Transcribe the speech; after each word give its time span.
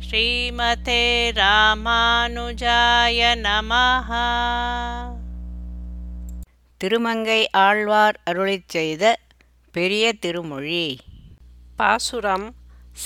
ஸ்ரீமதே 0.00 1.32
ராமானுஜாய 1.32 3.18
நமஹ. 3.36 4.10
திருமங்கை 6.76 7.50
ஆழ்வார் 7.50 8.20
அருளிச் 8.30 8.68
செய்த 8.68 9.18
பெரிய 9.72 10.12
திருமொழி. 10.12 10.98
பாசுரம் 11.76 12.54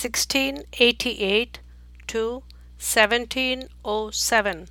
1688 0.02 1.50
to 2.12 2.40
1707 2.94 4.66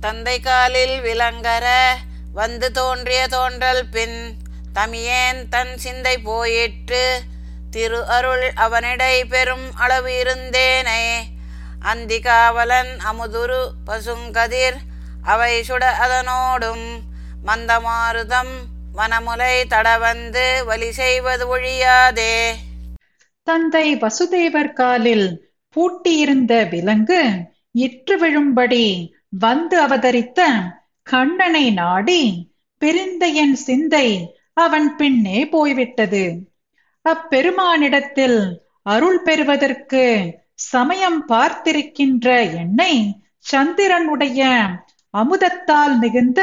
தந்தை 0.00 0.40
காலில் 0.40 1.00
விலங்கர 1.00 1.96
வந்து 2.32 2.72
தோன்றிய 2.72 3.28
தோன்றல் 3.28 3.88
பின் 3.88 4.36
தமியேன் 4.74 5.48
தன் 5.48 5.78
சிந்தை 5.78 6.18
போயிற்று. 6.18 7.22
திரு 7.72 8.06
அருள் 8.06 8.52
அவனிடை 8.54 9.24
பெரும் 9.24 9.68
அளவு 9.74 10.10
இருந்தேனே. 10.22 11.04
அந்திகாவலன் 11.82 12.90
அமுதுரு 13.10 13.60
பசுங்கதிர் 13.86 14.78
அவை 15.22 15.64
சுட 15.68 15.84
அதனோடும் 16.04 16.84
மந்தமாருதம் 17.46 18.52
வனமுலை 18.94 19.54
தடவந்து 19.68 20.64
வலி 20.64 20.92
செய்வது 20.92 21.44
ஒழியாதே. 21.56 22.36
தந்தை 23.42 23.96
வசுதேவர் 23.96 24.72
காலில் 24.72 25.54
பூட்டியிருந்த 25.76 26.68
விலங்கு 26.68 27.22
இற்று 27.72 28.16
விழும்படி 28.18 29.10
வந்து 29.30 29.80
அவதரித்த 29.80 30.40
கண்ணனை 31.02 31.70
நாடி 31.70 32.22
பிரிந்த 32.78 33.26
என் 33.26 33.54
சிந்தை 33.54 34.08
அவன் 34.52 34.96
பின்னே 34.96 35.48
போய்விட்டது. 35.48 36.51
அப்பெருமானிடத்தில் 37.04 38.38
அருள் 38.82 39.22
பெறுவதற்கு 39.22 40.04
சமயம் 40.54 41.20
பார்த்திருக்கின்ற 41.28 42.26
என்னை 42.54 42.92
சந்திரனுடைய 43.52 44.40
அமுதத்தால் 45.14 45.98
மிகுந்த 45.98 46.40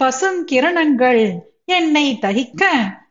பசுங்கிரணங்கள் 0.00 1.22
என்னை 1.64 2.18
தகிக்க 2.22 2.62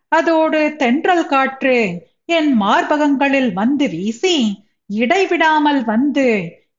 அதோடு 0.07 0.75
தென்றல் 0.75 1.27
காற்று 1.27 1.77
என் 2.25 2.51
மார்பகங்களில் 2.61 3.51
வந்து 3.53 3.89
வீசி 3.89 4.35
இடைவிடாமல் 4.89 5.83
வந்து 5.83 6.27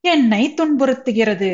என்னை 0.04 0.54
துன்புறுத்துகிறது. 0.56 1.52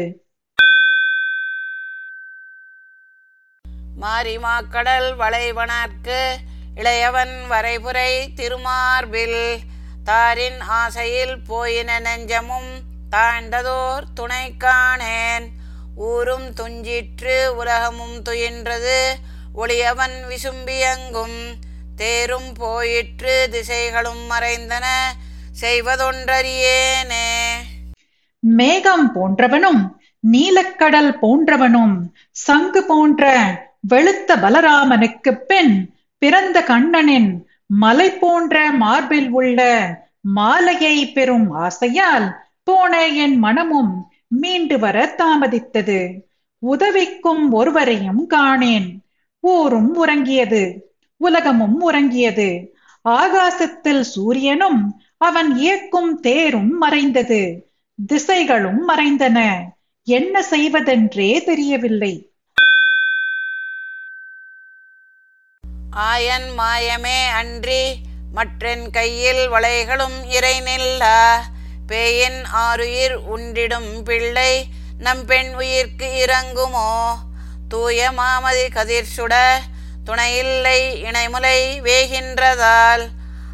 மாரிமாக்கடல் 4.00 5.08
வளைவனர்க்கு 5.16 6.20
இளையவன் 6.76 7.34
வரைபுரை 7.50 8.28
திருமார்பில் 8.36 9.58
தாரின் 10.04 10.60
ஆசையில் 10.60 11.40
போயின 11.46 12.00
நெஞ்சமும் 12.00 12.70
தாழ்ந்ததோர் 13.10 14.02
துணை 14.14 14.54
காணேன். 14.58 15.48
ஊரும் 15.96 16.54
துஞ்சிற்று 16.54 17.46
உலகமும் 17.46 18.22
துயின்றது 18.22 19.12
ஒளியவன் 19.54 20.16
விசும்பியங்கும். 20.28 21.54
தேரும் 21.96 22.52
போயிற்று 22.52 23.48
திசைகளும் 23.50 24.26
மறைந்தன 24.30 24.86
செய்வதொன்றறியேனே. 25.60 27.50
மேகம் 28.38 29.12
போன்றவனும் 29.14 29.88
நீலக்கடல் 30.32 31.18
போன்றவனும் 31.22 31.96
சங்கு 32.30 32.84
போன்ற 32.84 33.42
வெளுத்த 33.88 34.36
பலராமனுக்கு 34.36 35.32
பின் 35.32 35.94
பிறந்த 36.22 36.62
கண்ணனின் 36.62 37.46
மலை 37.66 38.10
போன்ற 38.10 38.70
மார்பில் 38.70 39.30
உள்ள 39.30 39.60
மாலையை 40.20 41.12
பெறும் 41.12 41.50
ஆசையால் 41.50 42.34
போன 42.62 43.08
என் 43.08 43.38
மனமும் 43.38 44.12
மீண்டு 44.26 44.78
வர 44.78 45.14
தாமதித்தது. 45.18 46.20
உதவிக்கும் 46.58 47.52
ஒருவரையும் 47.52 48.30
காணேன். 48.30 48.98
ஊரும் 49.40 49.94
உறங்கியது. 49.94 50.92
உலகமும் 51.16 51.80
உறங்கியது. 51.80 52.76
ஆகாசத்தில் 53.08 54.00
சூரியனும் 54.00 55.00
அவன் 55.16 55.56
இயக்கும் 55.56 56.20
தேரும் 56.20 56.78
மறைந்தது. 56.78 57.70
திசைகளும் 58.12 58.78
மறைந்தன. 58.88 59.62
என்ன 60.04 60.42
செய்வதென்றே 60.42 61.42
தெரியவில்லை. 61.44 62.31
ஆயன் 65.92 66.58
மாயமே 66.58 67.28
அன்றி 67.28 68.02
மற்றென் 68.34 68.90
கையில் 68.90 69.50
வளைகளும் 69.50 70.24
இறை 70.26 70.60
நில்லா 70.60 71.44
பேயின் 71.86 72.44
ஆறுயிர் 72.52 73.14
உண்டிடும் 73.14 74.02
பிள்ளை 74.02 74.68
நம் 74.98 75.24
பெண் 75.24 75.54
உயிர்க்கு 75.54 76.24
இறங்குமோ? 76.26 77.18
தூய 77.68 78.10
மாமதி 78.10 78.70
கதிர் 78.70 79.12
சுட 79.16 79.60
துணையில்லை 80.04 81.02
இணைமுலை 81.02 81.80
வேகின்றதால் 81.80 83.08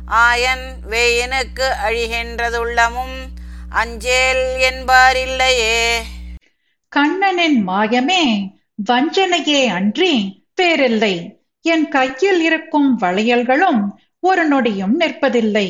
ஆயன் 0.07 0.75
வேயினுக்கு 0.91 1.71
அழிகின்றதுள்ளமும் 1.85 3.19
அஞ்சேல் 3.71 4.57
என்பாரில்லையே. 4.59 6.03
கண்ணனின் 6.89 7.69
மாயமே 7.69 8.51
வஞ்சனையே 8.85 9.67
அன்றி 9.67 10.43
பேரில்லை 10.55 11.38
என் 11.69 11.89
கையில் 11.89 12.41
இருக்கும் 12.41 12.91
வளையல்களும் 12.99 13.81
ஒரு 14.21 14.45
நொடியும் 14.49 14.95
நிற்பதில்லை. 15.01 15.69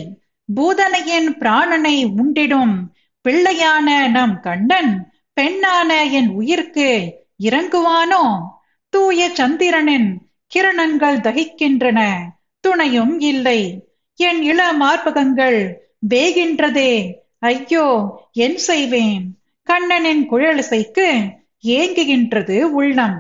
பூதனையின் 0.49 1.31
பிராணனை 1.41 1.97
உண்டிடும். 2.17 2.75
பிள்ளையான 3.29 4.09
நம் 4.11 4.37
கண்ணன் 4.41 4.93
பெண்ணான 5.41 6.11
என் 6.11 6.31
உயிர்க்கு 6.41 6.91
இறங்குவானோ? 7.43 8.25
தூய 8.93 9.29
சந்திரனின் 9.35 10.09
கிரணங்கள் 10.55 11.21
தகிக்கின்றன 11.21 12.01
துணையும் 12.61 13.21
இல்லை. 13.21 13.61
என் 14.19 14.43
இள 14.43 14.61
மார்பகங்கள் 14.73 15.59
வேகின்றதே. 16.15 16.93
ஐயோ 17.39 17.87
என் 18.33 18.59
செய்வேன்? 18.59 19.25
கண்ணனின் 19.63 20.23
குழலிசைக்கு 20.31 21.09
ஏங்குகின்றது 21.67 22.61
உள்ளம். 22.63 23.17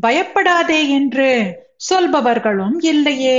பயப்படாதே 0.00 0.80
என்று 0.88 1.30
சொல்பவர்களும் 1.82 2.76
இல்லையே. 2.82 3.38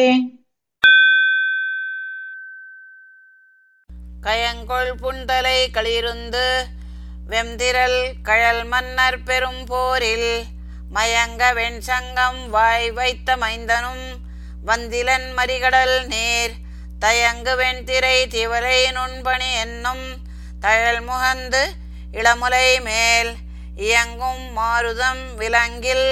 கயங்கொள் 4.24 4.92
புன்தலை 4.96 5.70
களிருந்து 5.72 6.46
வெம்திரல் 7.28 8.00
கழல் 8.22 8.64
மன்னர் 8.64 9.24
பெரும் 9.24 9.66
போரில் 9.66 10.30
மயங்க 10.92 11.44
வெண்சங்கம் 11.54 12.50
வாய் 12.50 12.92
வைத்த 12.92 13.36
மைந்தனும் 13.38 14.06
வந்திலன் 14.66 15.30
மறிகடல் 15.38 16.06
நீர் 16.08 16.54
தயங்கு 17.00 17.56
வெண்திரை 17.56 18.28
திவரை 18.28 18.92
நுண்பணி 18.92 19.50
என்னும் 19.62 20.06
தழல் 20.60 21.02
முகந்து 21.02 21.64
இளமுலை 22.12 22.80
மேல் 22.82 23.32
இயங்கும் 23.78 24.44
மாருதம் 24.58 25.24
விலங்கில் 25.36 26.08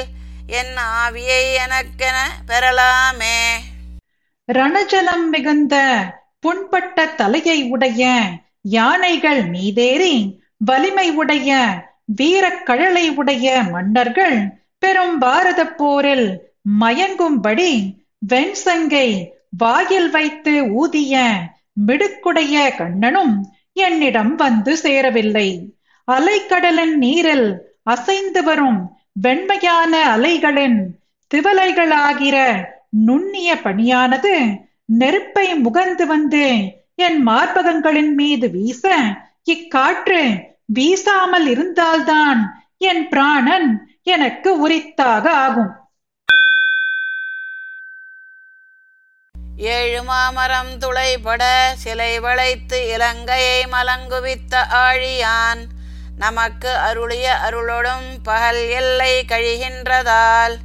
என் 0.52 0.76
ஆவியை 1.02 1.44
எனக்கென 1.66 2.18
பெறலாமே. 2.48 3.38
ரணஜலம் 4.54 5.30
மிகுந்த 5.30 5.76
புண்பட்ட 6.40 7.06
தலையை 7.06 7.64
உடைய 7.64 8.20
யானைகள் 8.62 9.50
மீதேறி 9.50 10.40
வலிமை 10.58 11.12
உடைய 11.12 11.52
வீரக் 12.06 12.66
கழலை 12.66 13.10
உடைய 13.10 13.64
மன்னர்கள் 13.64 14.64
பெரும் 14.80 15.18
பாரத 15.18 15.68
போரில் 15.68 16.54
மயங்கும்படி 16.80 17.96
வெண்சங்கை 18.28 19.28
வாயில் 19.58 20.10
வைத்து 20.10 20.64
ஊதிய 20.74 21.32
மிடுக்குடைய 21.88 22.76
கண்ணனும் 22.78 23.54
என்னிடம் 23.74 24.36
வந்து 24.36 24.78
சேரவில்லை. 24.78 25.76
அலைக்கடலின் 26.12 26.96
நீரில் 26.96 27.70
அசைந்து 27.84 28.44
வரும் 28.44 29.01
வெண்மையான 29.16 29.94
அலைகளின் 30.16 30.80
திவலைகளாகிற 31.32 32.38
நுண்ணிய 32.90 33.50
பணியானது 33.56 34.34
நெருப்பை 34.86 35.48
முகந்து 35.66 36.04
வந்து 36.04 36.46
என் 36.96 37.28
மார்பகங்களின் 37.28 38.14
மீது 38.14 38.48
வீச 38.52 38.94
இக்காற்று 39.52 40.22
வீசாமல் 40.74 41.48
இருந்தால்தான் 41.54 42.42
என் 42.78 43.04
பிராணன் 43.10 43.70
எனக்கு 44.04 44.50
உரித்தாக 44.64 45.26
ஆகும். 45.46 45.72
ஏழு 49.58 50.04
மாமரம் 50.04 50.72
துளைபட 50.80 51.44
சிலை 51.76 52.20
வளைத்து 52.20 52.78
இலங்கையை 52.88 53.60
மலங்குவித்த 53.72 54.64
ஆழியான். 54.86 55.62
நமக்கு 56.18 56.76
அருளிய 56.76 57.38
அருளோடும் 57.50 58.08
பகல் 58.24 58.70
எல்லை 58.70 59.26
கழிகின்றதால் 59.28 60.58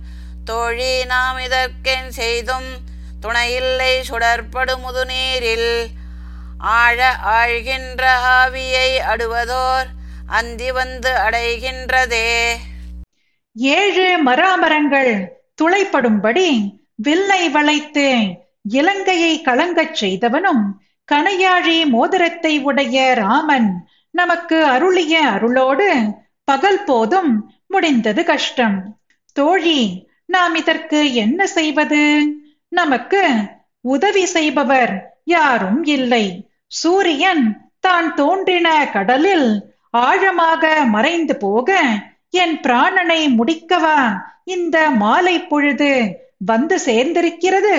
தோழி 0.44 1.04
நாம் 1.04 1.38
இதற்கென் 1.38 2.08
செய்தும் 2.08 2.68
துணையில்லை 3.20 4.00
சுடற்படு 4.00 4.76
முதுநீரில். 4.76 5.86
ஆழ 6.58 7.16
ஆழ்கின்ற 7.24 8.02
ஆவியை 8.40 8.98
அடுவதோர் 8.98 9.86
அந்தி 10.26 10.72
வந்து 10.72 11.10
அடைகின்றதே. 11.10 12.52
ஏழு 13.54 14.22
மராமரங்கள் 14.24 15.32
துளைப்படும்படி 15.62 16.74
வில்லை 16.96 17.48
வளைத்து 17.48 18.26
இலங்கையை 18.68 19.42
கலங்கச் 19.42 20.04
செய்தவனும் 20.04 20.64
கனையாழி 21.12 21.84
மோதிரத்தை 21.86 22.58
உடைய 22.58 23.14
ராமன் 23.14 23.88
நமக்கு 24.18 24.58
அருளிய 24.74 25.14
அருளோடு 25.34 25.88
பகல் 26.48 26.80
போதும் 26.84 27.32
முடிந்தது 27.66 28.22
கஷ்டம். 28.24 28.76
தோழி 29.36 29.80
நாம் 30.34 30.54
இதற்கு 30.54 31.00
என்ன 31.14 31.40
செய்வது? 31.56 32.02
நமக்கு 32.72 33.22
உதவி 33.84 34.24
செய்பவர் 34.26 34.94
யாரும் 35.24 35.82
இல்லை. 35.96 36.24
சூரியன் 36.80 37.44
தான் 37.80 38.08
தோன்றின 38.14 38.68
கடலில் 38.92 39.48
ஆழமாக 39.90 40.62
மறைந்து 40.94 41.36
போக 41.36 41.78
என் 42.42 42.56
பிராணனை 42.60 43.20
முடிக்கவா 43.38 44.00
இந்த 44.54 44.76
மாலை 45.02 45.36
பொழுது 45.42 45.92
வந்து 46.46 46.76
சேர்ந்திருக்கிறது? 46.86 47.76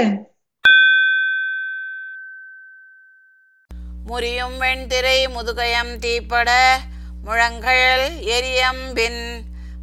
முறியும் 4.08 4.62
வெண்திரை 4.62 5.18
முதுகயம் 5.28 5.94
தீப்பட 6.04 6.50
முழங்கழல் 7.26 8.10
எரியம்பின் 8.36 9.24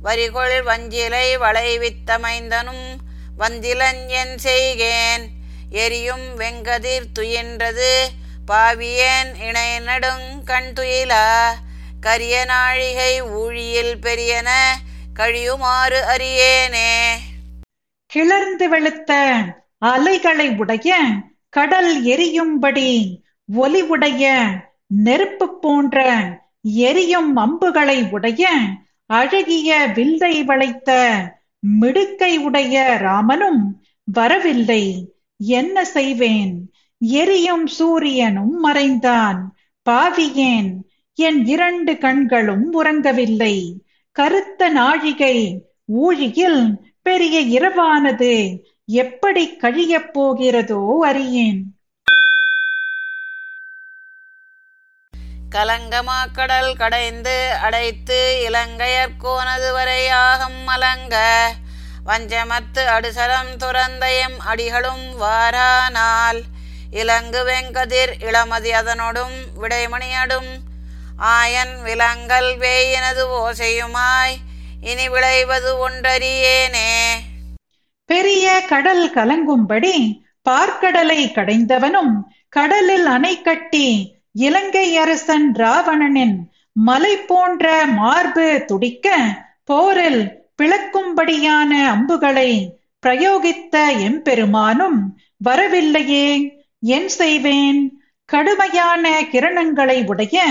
வரிகொள் 0.04 0.56
வஞ்சிலை 0.68 1.26
வளைவித்தமைந்தனும் 1.42 2.86
வந்திலன் 3.38 4.00
என் 4.06 4.34
செய்கேன். 4.42 5.24
எரியும் 5.70 6.26
வெங்கதிர் 6.40 7.08
துயின்றது 7.18 7.92
பாவியேன் 8.46 9.30
இணை 9.46 9.78
நடுங் 9.78 10.44
கண் 10.44 10.72
துயிலா 10.76 11.28
கரிய 12.00 12.44
நாழிகை 12.44 13.22
ஊழியில் 13.22 13.94
பெரியன 13.96 14.50
கழியுமாறு 15.14 16.00
அறியேனே. 16.14 16.94
கிளர்ந்து 18.12 18.68
வெளுத்த 18.72 19.12
அலைகளை 19.78 20.48
உடைய 20.56 20.96
கடல் 21.50 21.92
எரியும்படி 22.04 22.90
ஒலி 23.52 23.82
உடைய 23.82 24.48
நெருப்பு 24.86 25.58
போன்ற 25.58 26.28
எரியும் 26.62 27.36
அம்புகளை 27.36 28.10
உடைய 28.10 28.48
அழகிய 29.06 29.92
வில்லை 29.94 30.44
வளைத்த 30.44 31.20
மிடுக்கை 31.58 32.38
உடைய 32.38 32.96
ராமனும் 33.00 33.84
வரவில்லை. 34.04 35.14
என்ன 35.36 35.84
செய்வேன்? 35.84 36.72
எரியும் 36.98 37.66
சூரியனும் 37.66 38.60
மறைந்தான். 38.60 39.56
பாவியேன். 39.90 40.72
என் 41.14 41.46
இரண்டு 41.46 41.98
கண்களும் 41.98 42.72
உறங்கவில்லை. 42.72 43.72
கருத்த 44.12 44.68
நாழிகை 44.68 45.64
ஊழியில் 45.84 46.78
பெரிய 47.02 47.60
இரவானது. 47.60 48.58
எப்படி 48.86 49.56
கழியப் 49.56 50.12
போகிறதோ 50.12 50.98
அறியேன். 51.00 51.64
கலங்கமா 55.54 56.32
கடல் 56.32 56.76
கடைந்து 56.76 57.54
அடைத்து 57.62 58.46
இலங்கையர்கோனது 58.50 59.72
வரையாகும் 59.72 60.58
மலங்க. 60.66 61.44
வஞ்சமத்து 62.06 62.84
அடுசரம் 62.96 63.56
துறந்தயம் 63.56 64.36
அடிகளும் 64.38 65.22
வாரானால். 65.22 66.42
இலங்கு 66.90 67.44
வெங்கதிர் 67.44 68.12
இளமதி 68.20 68.70
அதனொடும் 68.70 69.36
விடைமணியடும் 69.60 70.50
ஆயன் 71.18 71.82
விலங்கல் 71.82 72.58
வேயினது 72.58 73.26
ஓசையுமாய். 73.30 74.36
இனி 74.80 75.08
விளைவது 75.08 75.88
ஒன்றறியேனே. 75.88 77.12
பெரிய 78.06 78.60
கடல் 78.68 79.14
கலங்கும்படி 79.14 80.20
பார்க்கடலை 80.50 81.32
கடைந்தவனும் 81.32 82.20
கடலில் 82.48 83.06
அணை 83.06 83.42
கட்டி 83.42 84.13
இலங்கை 84.36 84.96
அரசன் 84.96 85.54
ராவணனின் 85.54 86.50
மலை 86.72 87.16
போன்ற 87.16 87.86
மார்பு 87.86 88.62
துடிக்க 88.66 89.16
போரில் 89.64 90.42
பிளக்கும்படியான 90.62 91.70
அம்புகளை 91.86 92.80
பிரயோகித்த 93.06 93.76
எம்பெருமானும் 93.98 94.98
வரவில்லையே. 95.36 96.56
என் 96.80 97.08
செய்வேன்? 97.08 98.02
கடுமையான 98.24 99.20
கிரணங்களை 99.20 100.06
உடைய 100.06 100.42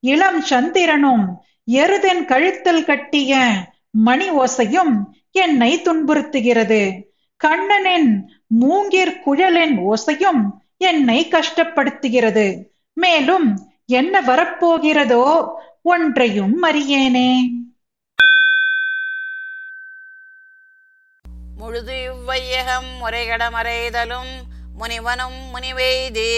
இளம் 0.00 0.40
சந்திரனும் 0.40 1.42
எருதன் 1.70 2.24
கழுத்தில் 2.24 2.84
கட்டிய 2.84 3.52
மணி 3.90 4.30
ஓசையும் 4.30 5.04
என்னை 5.32 5.82
துன்புறுத்துகிறது. 5.82 7.02
கண்ணனின் 7.36 8.30
மூங்கிற் 8.60 9.20
குழலின் 9.20 9.78
ஓசையும் 9.78 10.42
என்னை 10.76 11.28
கஷ்டப்படுத்துகிறது. 11.30 12.69
மேலும் 12.96 13.48
என்ன 13.92 14.20
வரப்போகிறதோ 14.20 15.24
ஒன்றையும் 15.82 16.62
அறியேனே. 16.62 17.30
முழுது 21.56 21.94
இவ்வையகம் 22.02 22.90
முறைகடமறைதலும் 23.00 24.32
முனிவனும் 24.74 25.40
முனிவெய்தி 25.52 26.32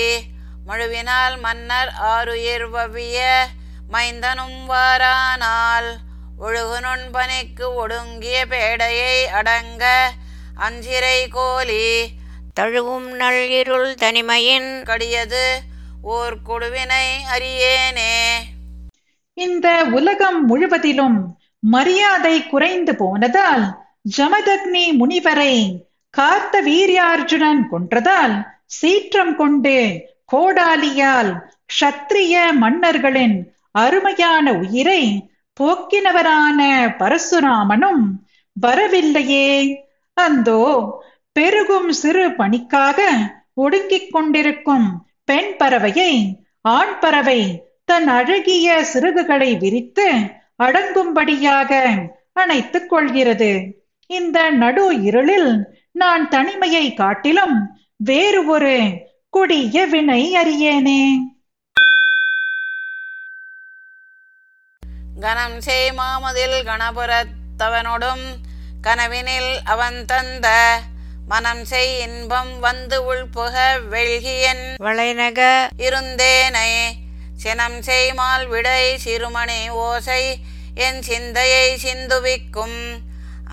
முழுவினால் 0.66 1.36
மன்னர் 1.40 1.92
ஆறுயிர் 2.06 2.68
வவிய 2.70 3.18
மைந்தனும் 3.92 4.58
வாரானால் 4.66 5.90
ஒழுகு 6.38 6.80
நுண்பனைக்கு 6.80 7.66
ஒடுங்கிய 7.74 8.46
பேடையை 8.46 9.16
அடங்க 9.32 9.84
அஞ்சிரை 10.58 11.28
கோலி 11.28 11.84
தழுவும் 12.54 13.10
நள்ளிருள் 13.16 13.94
தனிமையின் 13.94 14.70
கடியது 14.84 15.44
ஓர் 16.02 16.36
கொடுவினை 16.46 17.06
அறியேனே. 17.36 18.34
இந்த 19.34 19.84
உலகம் 19.84 20.44
முழுவதிலும் 20.44 21.38
மரியாதை 21.58 22.46
குறைந்து 22.46 22.96
போனதால் 22.96 23.84
ஜமதக்னி 24.16 24.92
முனிவரை 24.92 25.82
காத்த 26.10 26.62
வீரியார்ஜுனன் 26.62 27.68
கொன்றதால் 27.70 28.46
சீற்றம் 28.66 29.36
கொண்டு 29.36 30.04
கோடாலியால் 30.32 31.42
க்ஷத்ரிய 31.66 32.52
மன்னர்களின் 32.52 33.54
அருமையான 33.70 34.52
உயிரை 34.52 35.30
போக்கினவரான 35.60 36.60
பரசுராமனும் 36.98 38.02
வரவில்லையே. 38.52 39.78
அந்தோ 40.14 40.62
பெருகும் 41.32 41.92
சிறு 41.92 42.32
பணிக்காக 42.32 43.02
ஒடுங்கிக் 43.54 44.12
கொண்டிருக்கும் 44.12 45.06
பெண் 45.32 45.52
பறவையை 45.58 46.12
ஆண் 46.60 46.98
பறவை 46.98 47.40
தன் 47.84 48.08
அழகிய 48.08 48.86
சிறகுகளை 48.94 49.58
விரித்து 49.58 50.06
அடங்கும்படியாக 50.62 51.70
அணைத்துக் 52.32 52.88
கொள்கிறது. 52.88 53.50
இந்த 54.06 54.50
நடு 54.50 55.02
இருளில் 55.02 55.50
நான் 55.92 56.28
தனிமையை 56.28 56.94
காட்டிலும் 56.94 57.56
வேறு 57.96 58.46
ஒரு 58.46 58.74
கொடிய 59.30 59.86
வினை 59.86 60.22
அறியேனே. 60.36 61.02
கணம் 65.20 65.58
செய்மாமதில் 65.66 66.58
கணபுரத்தவனோடும் 66.68 68.24
கனவினில் 68.80 69.52
அவன் 69.64 70.04
தந்த 70.04 70.48
மனம் 71.28 71.64
செய் 71.64 71.98
இன்பம் 71.98 72.60
வந்து 72.60 72.96
உள்புக 73.04 73.54
வெள்கியன். 73.90 74.64
வளைநக 74.80 75.40
இருந்தேனை 75.76 76.70
சினம் 77.34 77.82
செய்மால் 77.82 78.46
விடை 78.46 78.98
சிறுமணி 79.04 79.68
ஓசை 79.68 80.36
என் 80.74 81.02
சிந்தையை 81.02 81.78
சிந்துவிக்கும். 81.84 82.78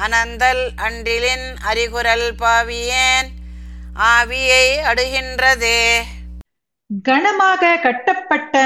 அனந்தல் 0.06 0.64
அன்றிலின் 0.76 1.48
அறிகுரல் 1.70 2.28
பாவியேன் 2.40 3.30
ஆவியை 4.14 4.66
அடுகின்றதே. 4.92 5.82
கனமாக 7.04 7.78
கட்டப்பட்ட 7.78 8.64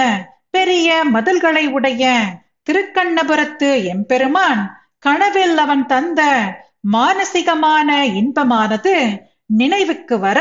பெரிய 0.50 1.04
மதில்களை 1.14 1.66
உடைய 1.68 2.22
திருக்கண்ணபுரத்து 2.70 3.84
எம்பெருமான் 3.84 4.62
கனவில் 5.00 5.58
அவன் 5.58 5.86
தந்த 5.86 6.22
மானசிகமான 6.92 7.90
இன்பமானது 8.20 8.96
நினைவுக்கு 9.46 10.20
வர 10.20 10.40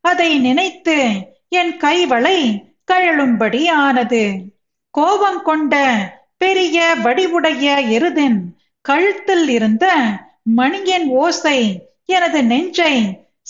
அதை 0.00 0.38
நினைத்து 0.38 0.96
என் 1.48 1.74
கைவளை 1.78 2.38
கழலும்படி 2.92 3.68
ஆனது 3.68 4.22
கோபம் 4.90 5.42
கொண்ட 5.42 5.74
பெரிய 6.36 6.94
வடிவுடைய 7.04 7.66
எருதின் 7.96 8.38
கழுத்தில் 8.80 9.48
இருந்த 9.48 9.86
மணியின் 10.42 11.08
ஓசை 11.08 11.58
எனது 12.04 12.44
நெஞ்சை 12.44 12.94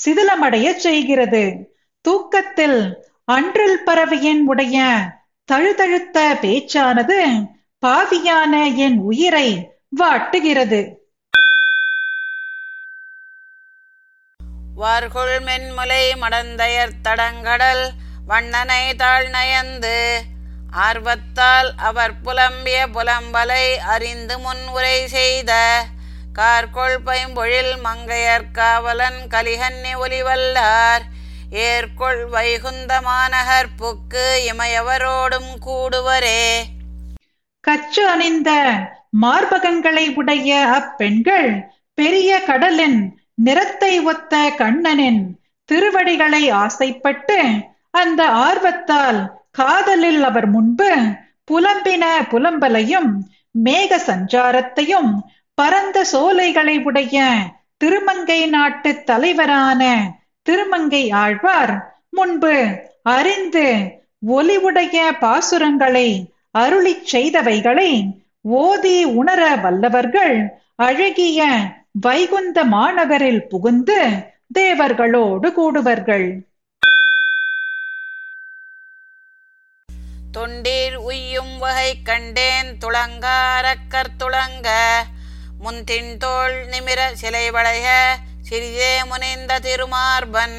சிதிலமடைய 0.04 0.74
செய்கிறது. 0.76 1.42
தூக்கத்தில் 2.04 2.80
அன்றல் 3.24 3.82
பறவையின் 3.82 4.46
உடைய 4.46 4.76
தழுதழுத்த 5.48 6.18
பேச்சானது 6.42 7.18
பாவியான 7.86 8.76
என் 8.76 8.98
உயிரை 8.98 9.48
வாட்டுகிறது. 10.00 10.80
வார்கொள் 14.74 15.40
மென்முலை 15.40 16.12
மடந்தையர் 16.20 17.00
தடங்கடல் 17.02 17.84
வண்ணனை 18.26 18.94
தாழ் 18.94 19.28
நயந்து 19.28 19.96
ஆர்வத்தால் 20.76 21.70
அவர் 21.76 22.14
புலம்பிய 22.24 22.86
புலம்பலை 22.86 23.76
அறிந்து 23.84 24.38
முன் 24.38 24.68
உரை 24.68 25.06
செய்த 25.06 25.52
கார்கொள் 26.32 26.98
பைம்பொழில் 27.04 27.76
மங்கையர் 27.84 28.50
காவலன் 28.52 29.26
கலிகன்னி 29.30 29.94
ஒலிவல்லார் 29.96 31.02
ஏற்கொள் 31.50 32.24
வைகுந்த 32.26 33.00
மாநகர் 33.00 33.68
புக்கு 33.78 34.52
இமையவரோடும் 34.52 35.50
கூடுவரே. 35.66 36.44
கச்சு 37.60 38.08
அணிந்த 38.08 38.50
மார்பகங்களை 39.20 40.14
உடைய 40.14 40.66
அப்பெண்கள் 40.70 41.50
பெரிய 41.94 42.40
கடலின் 42.40 43.00
நிறத்தை 43.38 43.92
ஒத்த 44.04 44.34
கண்ணனின் 44.58 45.22
திருவடிகளை 45.68 46.42
ஆசைப்பட்டு 46.60 47.38
அந்த 47.94 48.22
ஆர்வத்தால் 48.42 49.20
காதலில் 49.52 50.22
அவர் 50.22 50.48
முன்பு 50.48 50.90
புலம்பின 51.50 52.04
புலம்பலையும் 52.30 53.10
மேக 53.58 53.98
சஞ்சாரத்தையும் 54.06 55.10
பரந்த 55.58 55.98
சோலைகளை 56.04 56.76
உடைய 56.82 57.16
திருமங்கை 57.80 58.40
நாட்டு 58.48 58.90
தலைவரான 59.04 59.82
திருமங்கை 60.46 61.04
ஆழ்வார் 61.22 61.74
முன்பு 62.10 62.54
அறிந்து 63.10 63.66
ஒலிவுடைய 64.30 64.98
பாசுரங்களை 65.20 66.08
அருளிச் 66.54 67.06
செய்தவைகளை 67.12 67.90
ஓதி 68.60 68.96
உணர 69.14 69.42
வல்லவர்கள் 69.56 70.36
அழகிய 70.78 71.40
வைகுந்த 72.00 72.64
மாநகரில் 72.64 73.48
புகுந்து 73.48 73.98
தேவர்களோடு 74.58 75.52
கூடுவர்கள். 75.52 76.40
தொண்டீர் 80.32 80.94
உய்யும் 80.94 81.58
வகை 81.58 82.02
கண்டேன் 82.02 82.78
துளங்காரக்கர் 82.78 84.12
துளங்க 84.18 84.68
முன்தின்தோள் 85.64 86.56
நிமிர 86.70 87.12
சிலை 87.12 87.50
வளைய 87.50 88.16
சிறிதே 88.40 89.04
முனைந்த 89.04 89.58
திருமார்பன். 89.58 90.58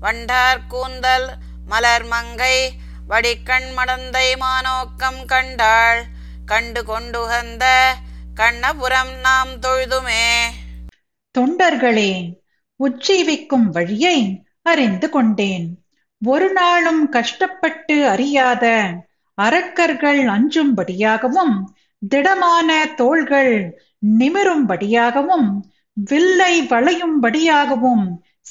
வண்டார் 0.00 0.66
கூந்தல் 0.68 1.28
மலர் 1.66 2.04
மங்கை 2.04 2.72
வடிக்கண் 3.06 3.68
மடந்தை 3.76 4.36
மானோக்கம் 4.36 5.24
கண்டாள். 5.26 6.04
கண்டு 6.46 6.84
கொண்டுகந்த 6.84 7.92
கண்ணபுரம் 8.34 9.12
நாம் 9.20 9.60
தொழுதுமே. 9.60 10.34
தொண்டர்களே 11.38 12.12
உஜ்ஜீவிக்கும் 12.80 13.66
வழியை 13.70 14.16
அறிந்து 14.62 15.08
கொண்டேன். 15.10 15.66
ஒரு 16.22 16.52
நாளும் 16.52 17.08
கஷ்டப்பட்டு 17.08 18.08
அறியாத 18.08 18.64
அரக்கர்கள் 19.38 20.20
அஞ்சும்படியாகவும் 20.26 21.54
திடமான 22.02 22.86
தோள்கள் 22.96 23.54
நிமிரும்படியாகவும் 24.18 25.48
வில்லை 25.94 26.66
வளையும்படியாகவும் 26.66 28.04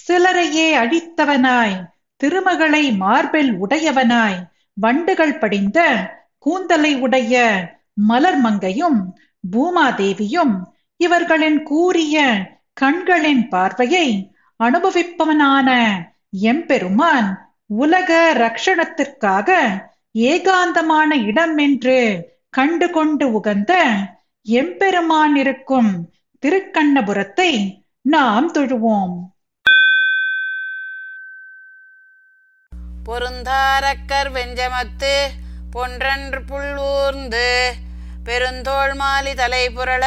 சிலரையே 0.07 0.67
அழித்தவனாய் 0.75 1.77
திருமகளை 2.21 2.91
மார்பில் 2.93 3.51
உடையவனாய் 3.53 4.39
வண்டுகள் 4.77 5.39
படிந்த 5.39 5.79
கூந்தலை 6.37 6.95
உடைய 6.99 7.35
மலர்மங்கையும் 8.09 8.99
பூமாதேவியும் 9.43 10.55
இவர்களின் 10.99 11.63
கூறிய 11.63 12.17
கண்களின் 12.81 13.43
பார்வையை 13.47 14.07
அனுபவிப்பவனான 14.59 15.69
எம்பெருமான் 16.31 17.29
உலக 17.79 18.11
ரக்ஷணத்திற்காக 18.37 19.49
ஏகாந்தமான 20.29 21.09
இடம் 21.25 21.57
என்று 21.57 21.97
கண்டு 22.49 22.87
கொண்டு 22.89 23.25
உகந்த 23.31 23.73
எம்பெருமான் 24.47 25.35
இருக்கும் 25.35 25.91
திருக்கண்ணபுரத்தை 26.43 27.51
நாம் 28.05 28.47
தொழுவோம். 28.53 29.17
பொருந்தாரக்கர் 33.05 34.29
வெஞ்சமத்து 34.35 35.15
பொன்றன்று 35.73 36.41
புள்ளூர்ந்து 36.49 37.47
பெருந்தோள் 38.25 38.93
மாலி 39.01 39.33
தலை 39.35 39.63
புரள 39.69 40.05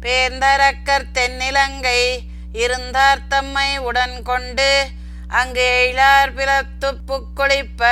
பேர்ந்தரக்கர் 0.00 1.06
தென்னிலங்கை 1.14 2.18
இருந்தார் 2.52 3.26
தம்மை 3.28 3.78
உடன் 3.78 4.22
கொண்டு 4.22 4.86
அங்கு 5.28 5.92
எழார் 5.92 6.34
பிளத்து 6.34 6.90
குளிப்ப 7.36 7.82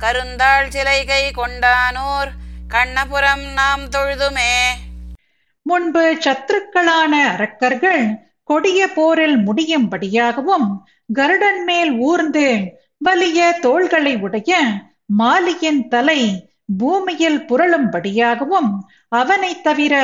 கருந்தாள் 0.00 0.68
சிலைகை 0.68 1.30
கொண்டானூர் 1.36 2.30
கண்ணபுரம் 2.68 3.52
நாம் 3.52 3.88
தொழுதுமே. 3.88 4.54
முன்பு 5.62 6.18
சத்துருக்களான 6.20 7.12
அரக்கர்கள் 7.28 8.04
கொடிய 8.44 8.88
போரில் 8.88 9.36
முடியும்படியாகவும் 9.36 10.68
கருடன் 11.12 11.64
மேல் 11.64 11.92
ஊர்ந்து 11.98 12.72
வலிய 12.98 13.58
தோள்களை 13.60 14.16
உடைய 14.16 14.60
மாலியின் 15.18 15.88
தலை 15.88 16.50
பூமியில் 16.78 17.40
புரளும்படியாகவும் 17.40 18.70
அவனைத் 19.08 19.62
தவிர 19.62 19.94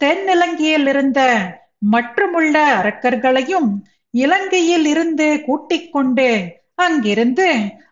தென்னிலங்கையில் 0.00 0.86
இருந்த 0.86 1.20
மற்றுமுள்ள 1.78 2.76
அரக்கர்களையும் 2.76 3.70
இலங்கையில் 4.10 4.86
இருந்து 4.86 5.42
கூட்டிக் 5.46 5.92
கொண்டு 5.92 6.28
அங்கிருந்து 6.74 7.48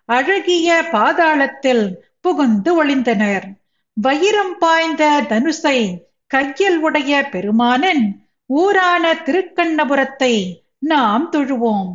அழகிய 0.06 0.84
பாதாளத்தில் 0.92 1.84
புகுந்து 2.20 2.70
ஒளிந்தனர். 2.74 3.46
வைரம் 3.94 4.58
பாய்ந்த 4.58 5.22
தனுசை 5.28 5.78
கையில் 6.26 6.78
உடைய 6.78 7.28
பெருமானின் 7.30 8.04
ஊரான 8.46 9.14
திருக்கண்ணபுரத்தை 9.14 10.34
நாம் 10.78 11.32
தொழுவோம். 11.32 11.92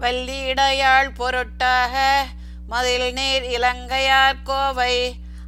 வல்லிடையாள் 0.00 1.08
பொருட்டாக 1.16 2.24
மதில் 2.68 3.12
நீர் 3.12 3.44
இலங்கையார் 3.44 4.42
கோவை 4.44 4.94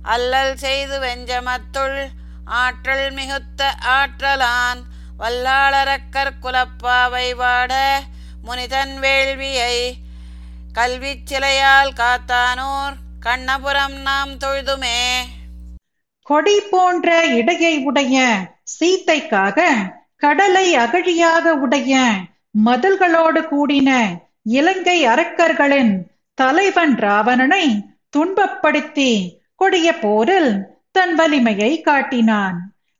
அல்லல் 0.03 0.57
செய்து 0.57 0.99
வெஞ்சமத்துள் 0.99 2.09
ஆற்றல் 2.45 3.13
மிகுத்த 3.13 3.75
ஆற்றலான் 3.83 4.81
வல்லாளரக்கர் 5.19 6.39
குலப்பாவை 6.43 7.35
வாட 7.35 8.01
முனிதன் 8.43 8.99
வேள்வியை 8.99 9.99
கல்வி 10.73 11.23
சிலையால் 11.25 11.93
காத்தானூர் 11.93 12.95
கண்ணபுரம் 13.25 14.03
நாம் 14.03 14.37
தொழுதுமே. 14.37 15.23
கொடி 16.23 16.61
போன்ற 16.61 17.27
இடையை 17.27 17.79
உடைய 17.79 18.47
சீத்தைக்காக 18.81 19.69
கடலை 20.17 20.77
அகழியாக 20.77 21.55
உடைய 21.55 22.03
மதில்களோடு 22.65 23.41
கூடின 23.49 24.19
இலங்கை 24.43 25.07
அரக்கர்களின் 25.07 26.09
தலைவன் 26.35 26.95
ராவணனை 26.95 27.85
துன்பப்படுத்தி 28.17 29.40
கொடிய 29.61 29.89
போரில் 29.99 30.53
தன் 30.93 31.15
வலிமையை 31.15 31.73
காட்டினான். 31.81 32.59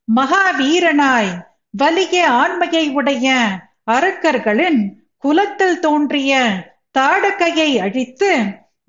மகாவீரனாய் 0.09 1.31
வலிய 1.71 2.17
ஆண்மையை 2.31 2.85
உடைய 2.91 3.27
அரக்கர்களின் 3.91 4.81
குலத்தில் 5.19 5.79
தோன்றிய 5.79 6.33
தாடகையை 6.99 7.71
அழித்து 7.81 8.31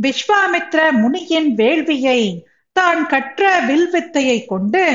விஸ்வாமித்ர 0.04 0.80
முனியின் 1.02 1.50
வேள்வியை 1.56 2.22
தான் 2.76 3.02
கற்ற 3.08 3.52
வில்வித்தையை 3.68 4.38
கொண்டு 4.46 4.86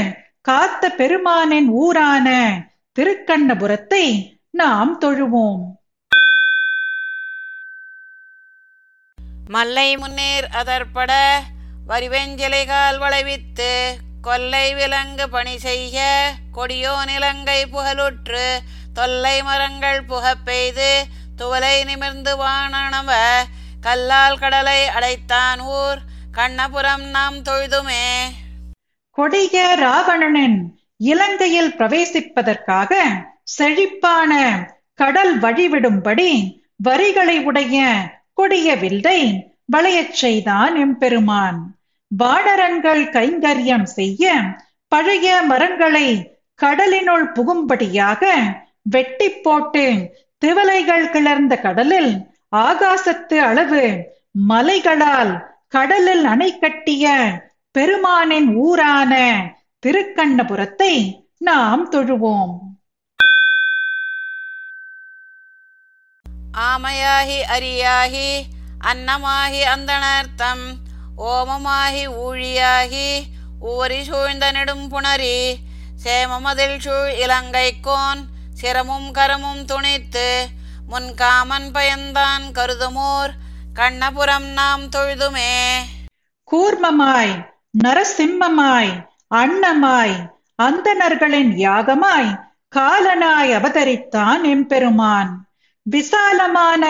காத்த 0.40 0.90
பெருமானின் 0.98 1.68
ஊரான 1.82 2.28
திருக்கண்ணபுரத்தை 2.96 4.04
நாம் 4.50 4.92
தொழுவோம். 5.00 5.64
மல்லை 9.48 9.88
முன்னேர் 9.96 10.46
அதற்பட 10.52 11.12
வரிவெஞ்சிலைகால் 11.88 12.98
வளைவித்து 12.98 13.96
கொல்லை 14.22 14.74
விலங்கு 14.74 15.28
பணி 15.28 15.58
செய்ய 15.58 16.30
கொடியோ 16.52 17.04
நிலங்கை 17.04 17.66
புகழுற்று 17.66 18.58
தொல்லை 18.94 19.42
மரங்கள் 19.42 20.04
புகப் 20.04 20.44
பெய்து 20.44 21.04
துவலை 21.38 21.84
நிமிர்ந்து 21.84 22.36
வானணவ 22.36 23.42
கல்லால் 23.80 24.38
கடலை 24.38 24.86
அடைத்தான் 24.86 25.60
ஊர் 25.60 25.98
கண்ணபுரம் 26.32 27.02
நாம் 27.02 27.36
தொழுதுமே. 27.36 28.22
கொடிய 29.10 29.74
ராவணனின் 29.78 30.80
இலங்கையில் 30.96 31.74
பிரவேசிப்பதற்காக 31.78 32.94
செழிப்பான 33.44 34.62
கடல் 34.94 35.40
வழிவிடும்படி 35.40 36.60
வரிகளை 36.76 37.42
உடைய 37.42 37.98
கொடிய 38.34 38.76
வில்லை 38.76 39.50
வளையச் 39.72 40.12
செய்தான் 40.12 40.76
எம்பெருமான். 40.76 41.75
பாடரன்கள் 42.10 43.04
கைங்கரியம் 43.10 43.82
செய்ய 43.82 44.34
பழைய 44.88 45.42
மரங்களை 45.42 46.34
கடலினுள் 46.54 47.32
புகும்படியாக 47.32 48.22
வெட்டி 48.82 49.28
போட்டு 49.30 49.84
திவலைகள் 50.38 51.10
கிளர்ந்த 51.10 51.60
கடலில் 51.60 52.28
ஆகாசத்து 52.56 53.36
அளவு 53.38 54.14
மலைகளால் 54.48 55.32
கடலில் 55.68 56.24
அணை 56.24 56.58
கட்டிய 56.58 57.06
பெருமானின் 57.74 58.56
ஊரான 58.56 59.12
திருக்கண்ணபுரத்தை 59.86 60.92
நாம் 61.38 61.90
தொழுவோம். 61.90 62.54
ஆமையாகி 66.58 67.38
அரியாகி 67.48 68.30
அன்னமாகி 68.80 69.62
அந்தணர்த்தம் 69.64 70.64
ஓமமாகி 71.18 72.04
ஊழியாகி 72.06 73.22
ஊரி 73.60 74.02
சூழ்ந்த 74.02 74.52
நெடும் 74.52 74.92
புணரி 74.92 75.54
சேமமதில் 76.04 76.78
சூழ் 76.78 77.10
இலங்கைக்கோன் 77.10 78.20
சிரமும் 78.60 79.08
கரமும் 79.14 79.64
துணித்து 79.64 80.46
முன்காமன் 80.90 81.68
பயந்தான் 81.74 82.44
கருதுமோர் 82.52 83.32
கண்ணபுரம் 83.74 84.48
நாம் 84.52 84.82
தொழுதுமே. 84.82 85.74
கூர்மமாய் 86.52 87.34
நரசிம்மமாய் 87.84 89.08
அன்னமாய் 89.34 90.16
அந்தணர்களின் 90.54 91.52
யாகமாய் 91.56 92.30
காலனாய் 92.76 93.52
அவதரித்தான் 93.56 94.42
எம்பெருமான். 94.42 95.46
விசாலமான 95.82 96.84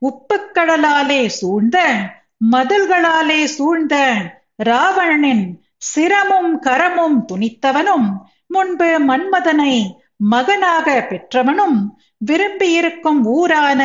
உப்புக்கடலாலே 0.00 1.26
சூழ்ந்த 1.26 1.96
மதில்களாலே 2.52 3.44
சூழ்ந்த 3.44 4.14
ராவணனின் 4.56 5.62
சிரமும் 5.76 6.62
கரமும் 6.62 7.24
துணித்தவனும் 7.32 8.16
முன்பு 8.46 8.98
மன்மதனை 9.08 9.96
மகனாக 10.16 11.06
பெற்றவனும் 11.10 11.78
விரும்பியிருக்கும் 12.26 13.24
ஊரான 13.24 13.82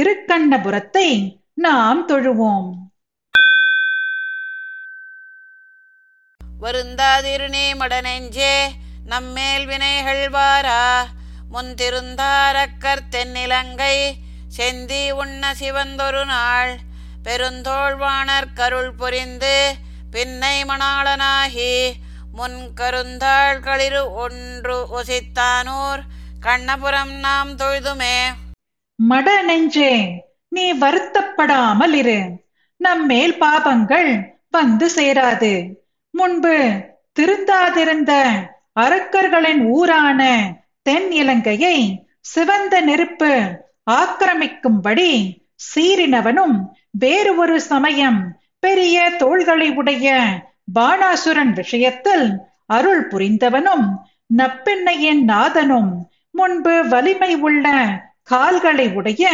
திருக்கண்ணபுரத்தை 0.00 1.36
நாம் 1.54 2.08
தொழுவோம். 2.08 2.70
வருந்தாதிருநே 6.62 7.66
மடனெஞ்சே 7.74 8.54
நம்மேல் 9.06 9.66
வினைகள் 9.66 10.28
வாரா. 10.28 11.06
முன்திருந்தாரக்கர் 11.52 13.02
தென்னிலங்கை 13.10 14.12
செந்தி 14.56 15.10
உண்ண 15.10 15.54
சிவந்தொரு 15.60 16.26
நாள். 16.26 16.78
பெருந்தோழ்வாணர் 17.22 18.52
கருள் 18.54 18.92
புரிந்து 18.92 19.74
பின்னை 20.10 20.56
மணாளனாகி 20.64 21.92
முன் 22.32 22.58
கருந்தாள்களிரு 22.76 24.02
ஒன்று 24.14 24.76
ஒசித்தானூர் 25.00 26.02
கண்ணபுரம் 26.40 27.12
நாம் 27.18 27.50
தொழுதுமே. 27.56 28.16
மட 29.10 29.42
நெஞ்சே 29.42 30.24
நீ 30.48 30.72
வருத்தப்படாமல் 30.72 31.92
இரு. 31.92 32.20
நம்மேல் 32.76 33.36
பாபங்கள் 33.40 34.10
வந்து 34.50 34.86
சேராது. 34.94 35.52
முன்பு 36.10 36.56
திருந்தாதிருந்த 37.20 38.12
அரக்கர்களின் 38.80 39.62
ஊரான 39.66 40.22
தென் 40.82 41.10
இலங்கையை 41.10 42.06
சிவந்த 42.20 42.80
நெருப்பு 42.80 43.32
ஆக்கிரமிக்கும்படி 43.90 45.41
சீறினவனும் 45.60 46.56
வேறு 46.90 47.36
ஒரு 47.36 47.60
சமயம் 47.60 48.20
பெரிய 48.58 49.10
தோள்களை 49.18 49.70
உடைய 49.70 50.08
பாணாசுரன் 50.74 51.52
விஷயத்தில் 51.52 52.26
அருள் 52.66 53.08
புரிந்தவனும் 53.08 53.86
நப்பெண்ணையின் 54.36 55.22
நாதனும் 55.22 55.90
முன்பு 56.30 56.88
வலிமை 56.88 57.34
உள்ள 57.40 57.66
கால்களை 58.22 58.86
உடைய 58.92 59.24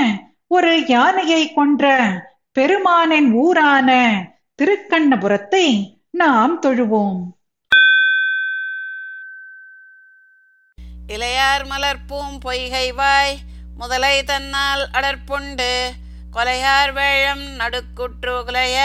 ஒரு 0.47 0.85
யானையை 0.87 1.53
கொன்ற 1.53 1.85
பெருமானின் 2.53 3.33
ஊரான 3.35 3.90
திருக்கண்ணபுரத்தை 4.59 5.66
நாம் 6.11 6.61
தொழுவோம். 6.61 7.21
இளையார் 11.09 11.66
மலர்பூம் 11.66 12.38
பொய்கை 12.40 12.92
வாய் 12.92 13.37
முதலை 13.77 14.25
தன்னால் 14.25 14.88
அடற்பொண்டு 14.92 15.71
கொலையார் 16.38 16.92
வேழம் 16.92 17.46
நடுக்குற்று 17.61 18.35
குலைய 18.48 18.79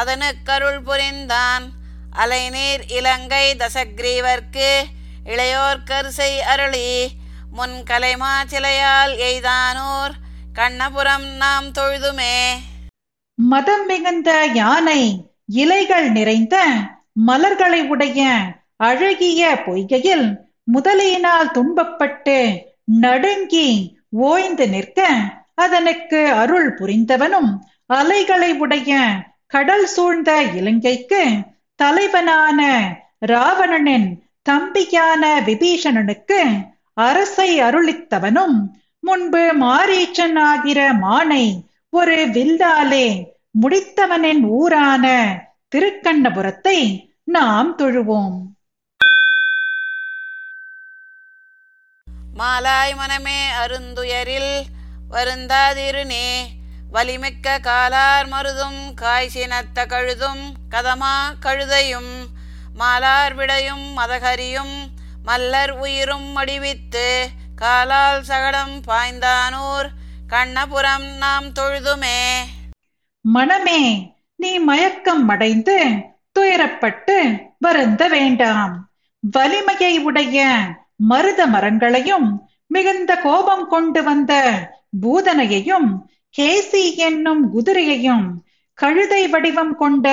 அதனுக்கருள் 0.00 0.82
புரிந்தான். 0.82 1.64
அலைநீர் 2.10 2.82
இலங்கை 2.88 3.46
தசக்ரீவர்க்கு 3.56 4.68
இளையோர் 5.24 5.80
கருசை 5.86 6.30
அருளி 6.52 6.90
முன் 7.50 7.76
கலைமா 7.90 8.34
சிலையால் 8.52 9.14
எய்தானோர் 9.28 10.14
கண்ணபுரம் 10.54 11.26
நாம் 11.42 11.68
தொழுதுமே. 11.72 12.36
மதம் 13.34 13.86
மிகுந்த 13.86 14.30
யானை 14.54 15.02
இலைகள் 15.62 16.10
நிறைந்த 16.10 16.56
மலர்களை 17.12 17.82
உடைய 17.86 18.30
அழகிய 18.76 19.42
பொய்கையில் 19.66 20.26
முதலையினால் 20.72 21.52
துன்பப்பட்டு 21.54 22.38
நடுங்கி 22.84 23.68
ஓய்ந்து 24.10 24.68
நிற்க 24.68 25.10
அதனுக்கு 25.58 26.20
அருள் 26.32 26.70
புரிந்தவனும் 26.74 27.50
அலைகளை 27.86 28.50
உடைய 28.56 28.92
கடல் 29.46 29.86
சூழ்ந்த 29.86 30.30
இலங்கைக்கு 30.52 31.22
தலைவனான 31.78 32.60
ராவணனின் 33.26 34.08
தம்பியான 34.42 35.22
விபீஷணனுக்கு 35.46 36.40
அரசை 36.94 37.60
அருளித்தவனும் 37.60 38.56
முன்பு 39.02 39.42
மாரீச்சன் 39.60 40.38
ஆகிற 40.40 40.92
மானை 40.94 41.44
ஒரு 41.92 42.16
வில்லாலே 42.26 43.06
முடித்தவனின் 43.60 44.42
ஊரான 44.50 45.04
திருக்கண்ணபுரத்தை 45.74 46.78
நாம் 47.28 47.76
தொழுவோம். 47.76 48.36
மாலாய் 52.38 52.94
மனமே 52.94 53.40
அருந்துயரில் 53.62 54.52
வருந்தாதிருநே. 55.10 56.30
வலிமிக்க 56.92 57.60
காலார் 57.60 58.28
மருதும் 58.28 58.80
காய்ச்சினத்த 59.00 59.86
கழுதும் 59.86 60.54
கதமா 60.70 61.16
கழுதையும் 61.40 62.12
மாலார் 62.78 63.34
விடையும் 63.34 63.98
மதகரியும் 63.98 64.76
மல்லர் 65.26 65.70
உயிரும் 65.70 66.36
மடிவித்து 66.36 67.26
காலால் 67.56 68.22
சகடம் 68.22 68.74
பாய்ந்தானூர் 68.88 69.88
கண்ணபுரம் 70.28 71.16
நாம் 71.16 71.48
தொழுதுமே. 71.48 72.20
மனமே 73.20 74.12
நீ 74.36 74.58
மயக்கம் 74.58 75.28
அடைந்து 75.28 75.88
துயரப்பட்டு 76.38 77.42
வருந்த 77.58 78.08
வேண்டாம். 78.08 78.88
வலிமையை 79.20 79.98
உடைய 79.98 80.58
மருத 80.96 81.46
மரங்களையும் 81.46 82.50
மிகுந்த 82.66 83.16
கோபம் 83.16 83.68
கொண்டு 83.68 84.02
வந்த 84.02 84.32
பூதனையையும் 84.92 85.88
கேசி 86.38 86.96
என்னும் 86.96 87.42
குதிரையையும் 87.54 88.26
கழுதை 88.74 89.28
வடிவம் 89.28 89.76
கொண்ட 89.76 90.06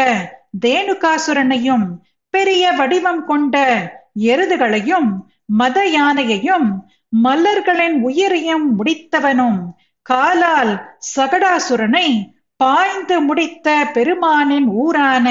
தேனுகாசுரனையும் 0.66 1.88
பெரிய 2.30 2.72
வடிவம் 2.72 3.24
கொண்ட 3.26 3.56
எருதுகளையும் 4.20 5.10
மத 5.46 5.78
யானையையும் 5.90 6.68
மல்லர்களின் 7.24 7.98
உயிரையும் 8.02 8.80
முடித்தவனும் 8.80 9.60
காலால் 10.02 11.00
சகடாசுரனை 11.16 12.08
பாய்ந்து 12.58 13.22
முடித்த 13.22 13.90
பெருமானின் 13.94 14.68
ஊரான 14.68 15.28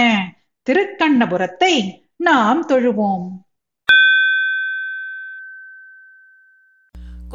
திருக்கண்ணபுரத்தை 0.67 1.75
நாம் 2.17 2.67
தொழுவோம். 2.67 3.27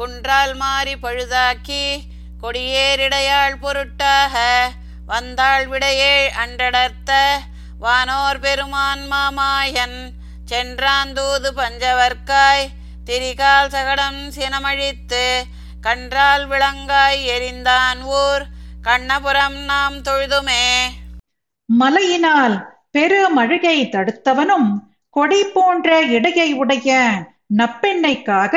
குன்றால் 0.00 0.54
மாறி 0.54 0.94
பழுதாக்கி 0.96 1.84
கொடியேறிடையாள் 2.42 3.56
பொருட்டாக 3.60 4.34
வந்தாள் 5.06 5.66
விடையே 5.66 6.14
அன்றடர்த்த 6.42 7.10
வானோர் 7.78 8.38
பெருமான் 8.38 9.04
மாமாயன் 9.12 9.98
சென்றாந்தூது 10.50 11.48
பஞ்சவர்க்காய் 11.56 12.64
திரிகால் 13.04 13.68
சகடம் 13.68 14.22
சினமழித்து 14.36 15.24
கன்றால் 15.80 16.46
விளங்காய் 16.46 17.20
எரிந்தான் 17.26 18.00
ஊர் 18.14 18.44
கண்ணபுரம் 18.82 19.58
நாம் 19.64 20.02
தொழுதுமே. 20.02 20.64
மலையினால் 21.68 22.56
பெருமழுகை 22.92 23.78
தடுத்தவனும் 23.88 24.70
கொடி 25.16 25.44
போன்ற 25.44 26.00
இடையை 26.06 26.52
உடைய 26.54 26.90
நப்பெண்ணைக்காக 27.56 28.54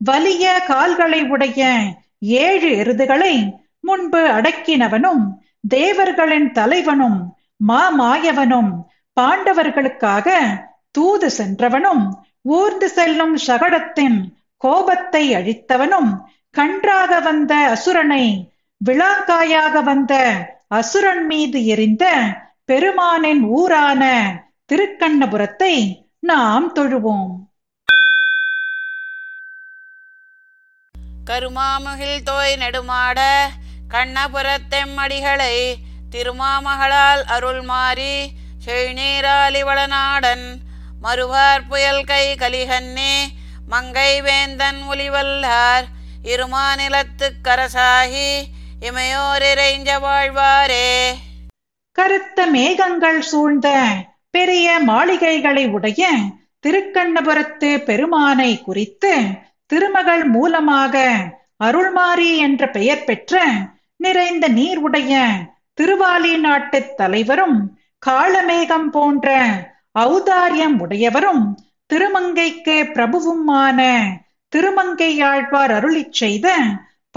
வலிய 0.00 0.60
கால்களை 0.66 1.20
உடைய 1.24 1.62
ஏழு 2.18 2.70
எருதுகளை 2.76 3.34
முன்பு 3.80 4.20
அடக்கினவனும் 4.28 5.24
தேவர்களின் 5.68 6.52
தலைவனும் 6.52 7.18
மாமாயவனும் 7.68 8.70
பாண்டவர்களுக்காக 9.16 10.28
தூது 10.90 11.30
சென்றவனும் 11.38 12.04
ஊர்ந்து 12.42 12.88
செல்லும் 12.88 13.36
சகடத்தின் 13.46 14.18
கோபத்தை 14.56 15.34
அழித்தவனும் 15.34 16.10
கன்றாக 16.50 17.20
வந்த 17.20 17.54
அசுரனை 17.74 18.24
விழாக்காயாக 18.80 19.82
வந்த 19.82 20.14
அசுரன் 20.68 21.26
மீது 21.26 21.66
எரிந்த 21.66 22.04
பெருமானின் 22.64 23.42
ஊரான 23.50 24.02
திருக்கண்ணபுரத்தை 24.72 25.74
நாம் 26.20 26.72
தொழுவோம். 26.72 27.32
கருமாமுகில் 31.24 32.22
தோய் 32.22 32.56
நெடுமாட 32.56 33.20
கண்ணபுரத்தெம்மடிகளை 33.90 35.74
திருமாமகளால் 36.10 37.22
அருள் 37.26 37.62
மாறி 37.62 38.32
செழுநீராலிவளநாடன் 38.66 40.44
மறுவார் 41.02 41.68
புயல் 41.68 42.04
கை 42.04 42.34
கலிகன்னே 42.34 43.14
மங்கை 43.68 44.22
வேந்தன் 44.22 44.82
ஒலிவல்லார் 44.90 45.84
இருமாநிலத்து 46.24 47.30
கரசாகி 47.42 48.30
இமையோரிறைஞ்ச 48.80 49.90
வாழ்வாரே. 50.00 51.14
கருத்த 51.92 52.46
மேகங்கள் 52.46 53.20
சூழ்ந்த 53.20 53.68
பெரிய 54.30 54.78
மாளிகைகளை 54.86 55.68
உடைய 55.68 56.12
திருக்கண்ணபுரத்து 56.66 57.78
பெருமானை 57.78 58.62
குறித்து 58.62 59.12
திருமகள் 59.74 60.24
மூலமாக 60.24 60.96
அருள்மாரி 61.64 62.36
என்ற 62.36 62.70
பெயர் 62.70 63.04
பெற்ற 63.04 63.42
நிறைந்த 63.96 64.48
நீர் 64.48 64.78
உடைய 64.78 65.22
திருவாலி 65.80 66.38
நாட்டு 66.38 66.94
தலைவரும் 66.96 67.56
காளமேகம் 68.06 68.86
போன்ற 68.90 69.28
ஔதாரியம் 69.98 70.76
உடையவரும் 70.78 71.56
திருமங்கைக்கு 71.86 72.76
பிரபுவுமான 72.94 73.80
திருமங்கையாழ்வார் 74.56 75.74
அருளிச் 75.78 76.12
செய்த 76.12 76.56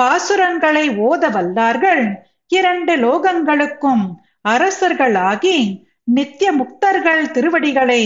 பாசுரங்களை 0.01 0.85
ஓத 0.97 1.29
வல்லார்கள் 1.29 2.03
இரண்டு 2.47 2.95
லோகங்களுக்கும் 2.95 4.05
அரசர்களாகி 4.49 5.57
நித்திய 6.03 6.51
முக்தர்கள் 6.51 7.31
திருவடிகளை 7.31 8.03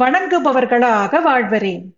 வணங்குபவர்களாக 0.00 1.20
வாழ்வரேன். 1.22 1.97